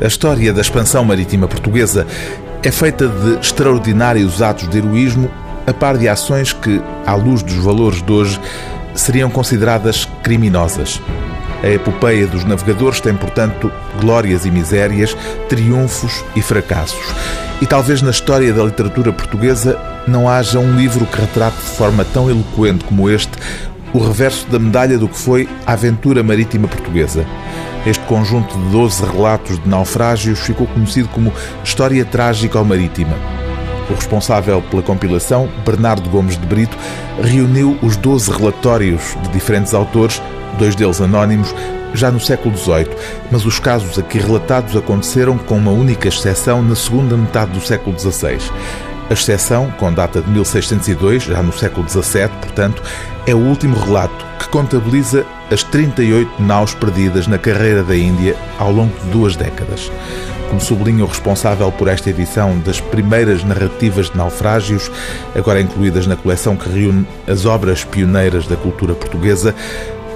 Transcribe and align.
A 0.00 0.06
história 0.06 0.52
da 0.52 0.60
expansão 0.60 1.04
marítima 1.04 1.46
portuguesa 1.46 2.06
é 2.62 2.70
feita 2.70 3.08
de 3.08 3.38
extraordinários 3.38 4.42
atos 4.42 4.68
de 4.68 4.78
heroísmo, 4.78 5.30
a 5.66 5.72
par 5.72 5.96
de 5.96 6.08
ações 6.08 6.52
que, 6.52 6.80
à 7.06 7.14
luz 7.14 7.42
dos 7.42 7.56
valores 7.56 8.02
de 8.02 8.12
hoje, 8.12 8.40
seriam 8.94 9.30
consideradas 9.30 10.08
criminosas. 10.22 11.00
A 11.62 11.68
epopeia 11.68 12.26
dos 12.26 12.44
navegadores 12.44 13.00
tem, 13.00 13.14
portanto, 13.14 13.70
glórias 14.00 14.46
e 14.46 14.50
misérias, 14.50 15.16
triunfos 15.48 16.24
e 16.34 16.40
fracassos. 16.40 17.14
E 17.60 17.66
talvez 17.66 18.00
na 18.00 18.10
história 18.10 18.52
da 18.52 18.64
literatura 18.64 19.12
portuguesa 19.12 19.78
não 20.08 20.28
haja 20.28 20.58
um 20.58 20.76
livro 20.76 21.04
que 21.04 21.20
retrate 21.20 21.58
de 21.58 21.76
forma 21.76 22.04
tão 22.06 22.30
eloquente 22.30 22.84
como 22.84 23.10
este 23.10 23.32
o 23.92 23.98
reverso 23.98 24.46
da 24.48 24.58
medalha 24.58 24.98
do 24.98 25.08
que 25.08 25.18
foi 25.18 25.48
a 25.66 25.72
aventura 25.72 26.22
marítima 26.22 26.68
portuguesa. 26.68 27.26
Este 27.86 28.04
conjunto 28.04 28.56
de 28.56 28.70
12 28.70 29.04
relatos 29.04 29.58
de 29.58 29.68
naufrágios 29.68 30.40
ficou 30.40 30.66
conhecido 30.66 31.08
como 31.08 31.32
História 31.64 32.04
Trágica 32.04 32.58
ao 32.58 32.64
Marítima. 32.64 33.16
O 33.88 33.94
responsável 33.94 34.62
pela 34.62 34.82
compilação, 34.82 35.48
Bernardo 35.64 36.08
Gomes 36.10 36.38
de 36.38 36.46
Brito, 36.46 36.76
reuniu 37.22 37.76
os 37.82 37.96
12 37.96 38.30
relatórios 38.30 39.16
de 39.22 39.28
diferentes 39.30 39.74
autores, 39.74 40.22
dois 40.58 40.76
deles 40.76 41.00
anónimos, 41.00 41.52
já 41.92 42.10
no 42.10 42.20
século 42.20 42.56
XVIII, 42.56 42.88
mas 43.32 43.44
os 43.44 43.58
casos 43.58 43.98
aqui 43.98 44.18
relatados 44.18 44.76
aconteceram 44.76 45.36
com 45.36 45.56
uma 45.56 45.72
única 45.72 46.06
exceção 46.06 46.62
na 46.62 46.76
segunda 46.76 47.16
metade 47.16 47.50
do 47.50 47.60
século 47.60 47.98
XVI. 47.98 48.38
A 49.08 49.12
exceção, 49.12 49.72
com 49.72 49.92
data 49.92 50.20
de 50.20 50.30
1602, 50.30 51.24
já 51.24 51.42
no 51.42 51.52
século 51.52 51.88
XVII, 51.88 52.28
portanto, 52.40 52.80
é 53.30 53.34
o 53.34 53.38
último 53.38 53.78
relato 53.78 54.26
que 54.40 54.48
contabiliza 54.48 55.24
as 55.52 55.62
38 55.62 56.42
naus 56.42 56.74
perdidas 56.74 57.28
na 57.28 57.38
carreira 57.38 57.84
da 57.84 57.96
Índia 57.96 58.36
ao 58.58 58.72
longo 58.72 58.92
de 58.98 59.10
duas 59.10 59.36
décadas. 59.36 59.90
Como 60.48 60.60
sublinha 60.60 61.04
o 61.04 61.06
responsável 61.06 61.70
por 61.70 61.86
esta 61.86 62.10
edição 62.10 62.58
das 62.60 62.80
primeiras 62.80 63.44
narrativas 63.44 64.10
de 64.10 64.16
naufrágios, 64.16 64.90
agora 65.34 65.60
incluídas 65.60 66.08
na 66.08 66.16
coleção 66.16 66.56
que 66.56 66.68
reúne 66.68 67.06
as 67.28 67.46
obras 67.46 67.84
pioneiras 67.84 68.48
da 68.48 68.56
cultura 68.56 68.94
portuguesa, 68.94 69.54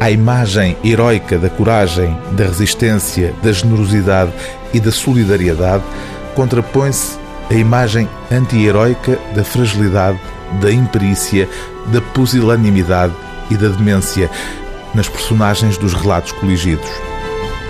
a 0.00 0.10
imagem 0.10 0.76
heroica 0.84 1.38
da 1.38 1.48
coragem, 1.48 2.16
da 2.32 2.44
resistência, 2.44 3.32
da 3.40 3.52
generosidade 3.52 4.32
e 4.74 4.80
da 4.80 4.90
solidariedade 4.90 5.84
contrapõe-se 6.34 7.18
a 7.50 7.54
imagem 7.54 8.08
anti-heroica 8.30 9.18
da 9.34 9.44
fragilidade, 9.44 10.18
da 10.60 10.70
imperícia, 10.72 11.48
da 11.86 12.00
pusilanimidade 12.00 13.14
e 13.50 13.56
da 13.56 13.68
demência 13.68 14.30
nas 14.94 15.08
personagens 15.08 15.78
dos 15.78 15.94
relatos 15.94 16.32
coligidos. 16.32 16.88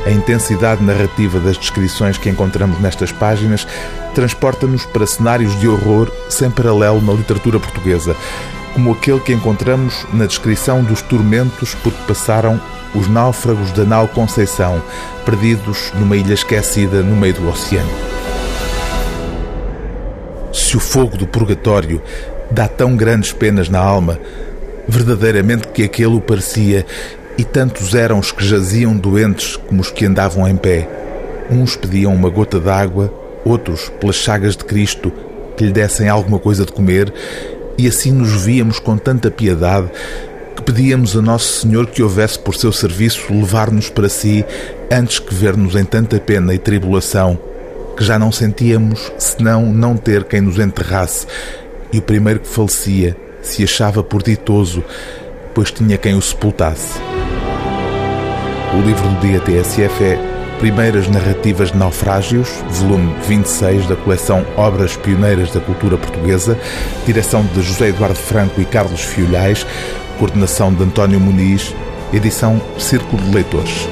A 0.07 0.11
intensidade 0.11 0.83
narrativa 0.83 1.41
das 1.41 1.59
descrições 1.59 2.17
que 2.17 2.31
encontramos 2.31 2.81
nestas 2.81 3.11
páginas 3.11 3.67
transporta-nos 4.15 4.87
para 4.87 5.07
cenários 5.07 5.59
de 5.59 5.69
horror 5.69 6.11
sem 6.29 6.51
paralelo 6.51 7.03
na 7.03 7.13
literatura 7.13 7.59
portuguesa, 7.59 8.17
como 8.73 8.93
aquele 8.93 9.21
que 9.21 9.33
encontramos 9.33 10.07
na 10.13 10.27
descrição 10.27 10.83
dos 10.83 11.03
tormentos 11.03 11.75
por 11.75 11.93
que 11.93 12.03
passaram 12.05 12.61
os 12.95 13.09
náufragos 13.09 13.73
da 13.73 13.85
nau 13.85 14.09
Conceição, 14.09 14.83
perdidos 15.25 15.93
numa 15.95 16.17
ilha 16.17 16.35
esquecida 16.35 17.03
no 17.03 17.17
meio 17.17 17.35
do 17.35 17.49
oceano. 17.49 18.16
Se 20.67 20.77
o 20.77 20.81
fogo 20.81 21.17
do 21.17 21.29
purgatório 21.29 22.03
dá 22.51 22.67
tão 22.67 22.97
grandes 22.97 23.31
penas 23.31 23.69
na 23.69 23.79
alma, 23.79 24.19
verdadeiramente 24.89 25.69
que 25.69 25.85
aquele 25.85 26.17
o 26.17 26.21
parecia, 26.21 26.85
e 27.39 27.45
tantos 27.45 27.95
eram 27.95 28.19
os 28.19 28.33
que 28.33 28.45
jaziam 28.45 28.97
doentes 28.97 29.55
como 29.55 29.81
os 29.81 29.93
que 29.93 30.05
andavam 30.05 30.49
em 30.49 30.57
pé. 30.57 30.89
Uns 31.49 31.77
pediam 31.77 32.13
uma 32.13 32.29
gota 32.29 32.59
d'água, 32.59 33.15
outros, 33.45 33.93
pelas 34.01 34.17
chagas 34.17 34.57
de 34.57 34.65
Cristo, 34.65 35.13
que 35.57 35.63
lhe 35.63 35.71
dessem 35.71 36.09
alguma 36.09 36.41
coisa 36.41 36.67
de 36.67 36.73
comer, 36.73 37.15
e 37.79 37.87
assim 37.87 38.11
nos 38.11 38.33
víamos 38.45 38.81
com 38.81 38.99
tanta 38.99 39.31
piedade 39.31 39.89
que 40.57 40.63
pedíamos 40.63 41.17
a 41.17 41.23
Nosso 41.23 41.61
Senhor 41.61 41.87
que 41.87 42.03
houvesse 42.03 42.41
por 42.41 42.57
seu 42.57 42.73
serviço 42.73 43.33
levar-nos 43.33 43.89
para 43.89 44.09
si 44.09 44.45
antes 44.91 45.21
que 45.21 45.33
ver-nos 45.33 45.77
em 45.77 45.85
tanta 45.85 46.19
pena 46.19 46.53
e 46.53 46.59
tribulação, 46.59 47.39
que 47.97 48.05
já 48.05 48.19
não 48.19 48.31
sentíamos 48.31 49.11
senão 49.19 49.67
não 49.67 49.97
ter 49.97 50.25
quem 50.25 50.41
nos 50.41 50.59
enterrasse, 50.59 51.27
e 51.93 51.99
o 51.99 52.03
primeiro 52.03 52.41
que 52.41 52.49
falecia 52.49 53.17
se 53.43 53.65
achava 53.65 54.03
por 54.03 54.23
ditoso, 54.23 54.85
pois 55.55 55.71
tinha 55.71 55.97
quem 55.97 56.15
o 56.15 56.23
sepultasse. 56.23 57.01
O 58.75 58.81
livro 58.87 59.09
do 59.09 59.21
dia 59.21 59.41
TSF 59.41 60.05
é 60.05 60.37
Primeiras 60.59 61.09
Narrativas 61.09 61.71
de 61.71 61.79
Naufrágios, 61.79 62.49
volume 62.71 63.15
26 63.27 63.87
da 63.87 63.97
coleção 63.97 64.45
Obras 64.57 64.97
Pioneiras 64.97 65.53
da 65.53 65.61
Cultura 65.61 65.97
Portuguesa, 65.97 66.59
direção 67.05 67.45
de 67.55 67.63
José 67.63 67.89
Eduardo 67.89 68.19
Franco 68.19 68.61
e 68.61 68.65
Carlos 68.65 69.03
Fiolhais, 69.03 69.67
coordenação 70.19 70.73
de 70.73 70.83
António 70.83 71.21
Muniz, 71.21 71.75
edição 72.13 72.61
Círculo 72.79 73.23
de 73.23 73.35
Leitores. 73.35 73.87